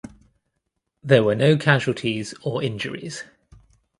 [1.03, 3.23] There were no casualties or injuries.